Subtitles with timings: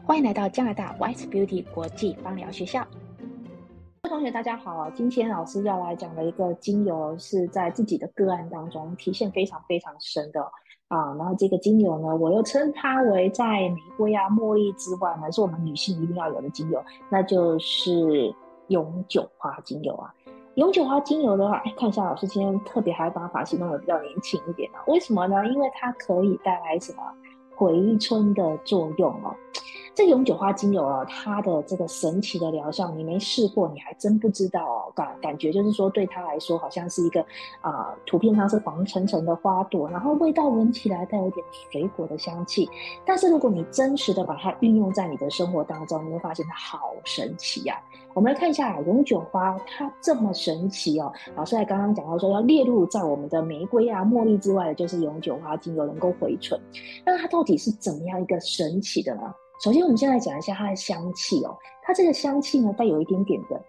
[0.00, 2.84] 欢迎来到加拿大 White Beauty 国际芳疗学校。
[4.02, 4.90] 各位同学，大家好！
[4.90, 10.42] 今天老师要来讲的一个精油，是在自己的个案当中体现非常非常深的
[10.88, 11.14] 啊。
[11.16, 18.34] 然后这个精油呢，我又称它为在玫瑰啊、茉莉之外呢，是我们女性一定要有的精油，那就是
[18.68, 20.12] 永久花精油啊。
[20.56, 24.82] 永久花精油的话，哎，看一下老师今天特别还把发型弄得比较年轻一点啊。
[24.86, 25.46] 为什么呢？
[25.46, 27.02] 因为它可以带来什么
[27.56, 29.34] 回春的作用哦。
[29.94, 34.92] 这永久花精油啊，它的这个神奇的疗效，你没试过，你还真不知道哦。
[34.94, 37.20] 感感觉就是说，对它来说，好像是一个
[37.60, 42.66] 啊、图片上是黄橙橙的花朵，然后味道闻起来带有点水果的香气。
[43.04, 47.84] 但是如果你真实的把它运用在你的生活当中，你会发现它好神奇呀、啊。
[48.14, 51.12] 我们来看一下永久花，它这么神奇哦。
[51.36, 56.58] 老师在刚刚讲到说，要列入在我们的玫瑰啊、茉莉之外的，就是永久花精油能够回春。
[57.04, 59.22] 那它到底是怎么样一个神奇的呢？
[59.62, 61.56] 首先，我们先来讲一下它的香气哦。
[61.84, 63.62] 它这个香气呢，带有一点点的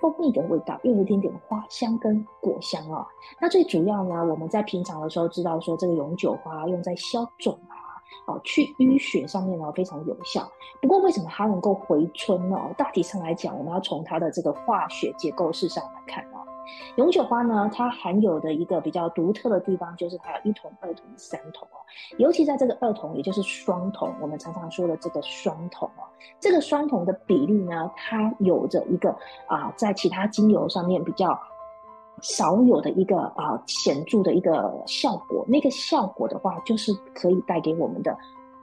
[0.00, 3.06] 蜂蜜的味道，又有一点点花香跟果香哦。
[3.40, 7.78] 那最主要呢，我们在平常的时候知道说，这个永久花用在消肿啊、
[8.26, 10.50] 哦去淤血上面呢非常有效。
[10.82, 12.58] 不过，为什么它能够回春呢？
[12.76, 16.42] 大体上来讲，我们要从它的这个化学结构式上来看哦。
[16.96, 21.78] 永久花呢，它含有的一个比较独特的地方，就是它有一桶、二桶、三桶哦。
[22.18, 26.02] 尤其在这个二桶，也就是双桶，我们常常说的这个双桶哦，
[26.40, 29.10] 这个双桶的比例呢，它有着一个
[29.46, 31.38] 啊、在其他精油上面比较
[32.20, 35.44] 少有的一个啊、显著的一个效果。
[35.48, 38.16] 那个效果的话，就是可以带给我们的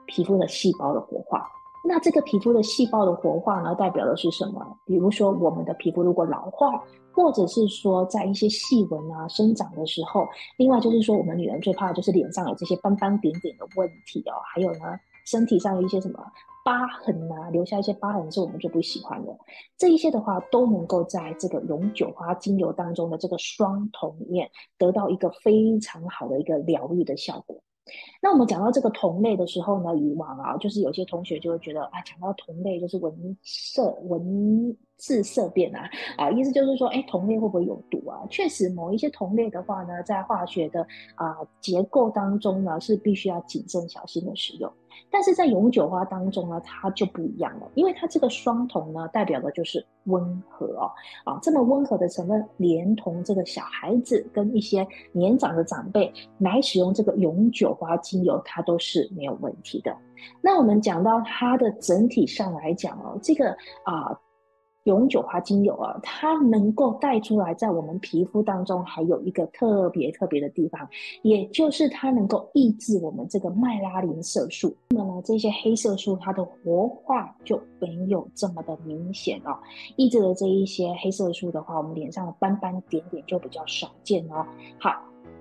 [0.06, 1.50] 皮肤的细胞的活化。
[1.86, 4.66] 那这个皮肤的细胞的活化呢，代表的是什么？
[4.86, 6.82] 比如说，我们的皮肤如果老化，
[7.12, 10.26] 或者是说在一些细纹啊生长的时候，
[10.58, 14.34] 另外就是说，我们女人最怕的就是脸上有这些斑斑点点的问题哦。
[14.56, 16.26] 还有呢，身体上有一些什么
[16.64, 19.38] 疤痕啊，留下一些疤痕是我们最不喜欢的。
[19.78, 27.62] 这一些的话，都能够在这个永久花精油当中的这个双酮里面得到一个非常好的一个疗愈的效果。
[28.22, 35.84] 那我们讲到这个同类的时候呢，以往啊，就是有些同学就会觉得啊，讲到同类就是文社文字色变啊，
[36.18, 38.24] 啊，意思就是说，哎，酮类会不会有毒啊？
[38.30, 40.82] 确实，某一些酮类的话呢，在化学的
[41.16, 44.72] 啊结构当中呢，是必须要谨慎小心的使用。
[45.12, 50.90] 但是在永久花当中呢，它就不一样了，因为它这个双酮呢，代表的就是温和哦，
[51.26, 59.94] 啊，这么温和的成分，连同这个小孩子跟一些年长的长辈来使用这个永久花精油，它都是没有问题的。
[60.40, 63.50] 那我们讲到它的整体上来讲哦，这个
[63.84, 64.18] 啊。
[64.84, 70.88] 永久花精油啊，它能够带出来，在我们皮肤当中还有一个特别特别的地方，
[71.22, 74.76] 也就是它能够抑制我们这个麦拉林色素。
[74.90, 79.58] 那么呢，这些黑色素它的活化就没有这么的明显哦。
[79.96, 84.46] 抑制了这一些黑色素的话，我们脸上的斑斑点点就比较少见哦。
[84.80, 84.92] 好，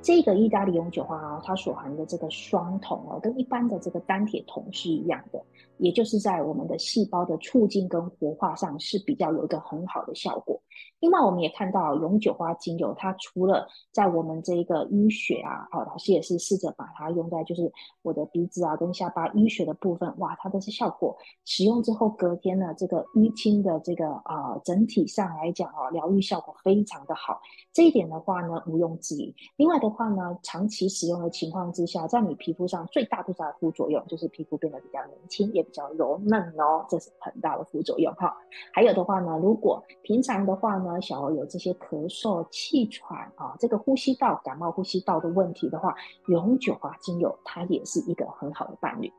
[0.03, 5.43] 这个意大利永久花，它所含的这个双酮哦，跟一般的这个单铁酮是一样的。
[5.79, 10.62] 也就是在我们的细胞的促进跟活化上是比较有一个很好的效果。
[11.01, 17.73] 另外，我们也看到永久花精油，它除了在我们这一个淤血啊，哦，老师也是试着把它用在就是
[18.03, 27.41] 我的鼻子啊跟下巴淤血的部分，哇，它的是效果，使用之后隔天呢，这个淤青的这个啊、整体上来讲啊，疗愈效果非常的好。
[27.73, 29.35] 这一点的话呢，毋庸置疑。
[29.57, 38.33] 另外的话呢，长期使用的情况之下，在你皮肤上最大最大的副作用就是皮肤变得比较年轻，也比较柔嫩哦，这是很大的副作用哈。
[38.73, 45.95] 还有的话呢，如果平常的话呢，小儿有这些咳嗽、气喘啊，这个呼吸道感冒、呼吸道的问题的话，
[46.27, 49.13] 永久啊精油它也是一个很好的伴侣。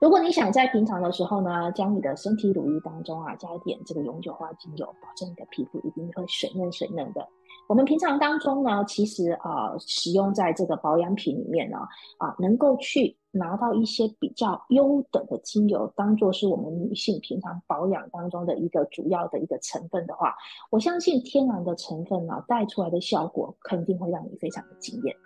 [0.00, 7.26] 如果你想在平常的时候呢，将你的身体乳液当中啊加一点这个永久花精油，保证你的皮肤一定会水嫩水嫩的。
[7.66, 11.78] 我们平常当中呢，其实啊、使用在这个保养品里面呢，
[12.18, 20.34] 啊、能够去拿到一些比较优等的精油，当做是我们女性平常保养当中的一个主要的一个成分的话，
[20.70, 25.16] 我相信天然的成分呢，带出来的效果肯定会让你非常的惊艳。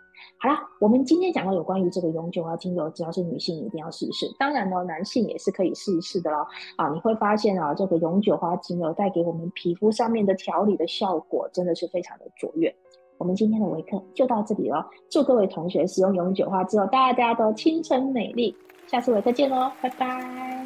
[0.40, 4.26] 好啦，我们今天讲到有关于这个永久花精油，只要是女性一定要试一试。
[4.38, 6.46] 当然呢，男性也是可以试一试的咯。
[6.76, 12.72] 啊，你会发现啊，这个永久花精油带给我们皮肤上面的调理的效果，真的是非常的卓越。
[13.16, 18.56] 我们今天的微课就到这里了，祝各位同学使用永久花之后，大家都青春美丽。
[18.86, 20.64] 下次微课见喽，拜拜。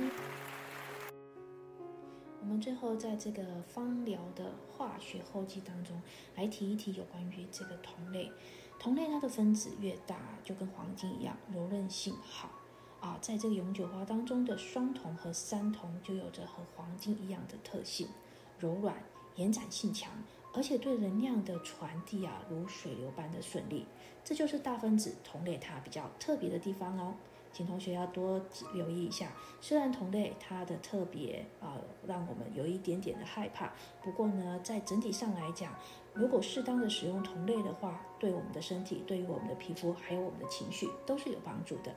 [2.41, 5.97] 我们最后在这个芳疗的化学后记当中，
[6.37, 8.31] 来提一提有关于这个酮类。
[8.82, 12.50] 同类它的分子越大，就跟黄金一样，柔韧性好。
[13.00, 18.08] 啊，在这个永久花当中的双铜和三铜就有着和黄金一样的特性，
[18.58, 18.96] 柔软、
[19.37, 20.11] 延展性强，
[20.52, 23.87] 而且对能量的传递啊，如水流般的顺利。
[24.25, 27.14] 这就是大分子同类它比较特别的地方哦。
[27.53, 28.41] 请同学要多
[28.75, 29.29] 留意一下。
[29.61, 31.77] 虽然同类它的特别啊，
[32.07, 33.71] 让我们有一点点的害怕，
[34.03, 35.73] 不过呢，在整体上来讲，
[36.15, 41.95] 如果适当的使用同类的话，对我们的身体、对于我们的皮肤还有我们的情绪都是有帮助的。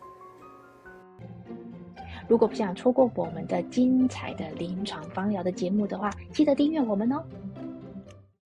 [2.28, 7.24] 如果不想错过我们的精彩的临床芳疗的节目的话，记得订阅我们哦。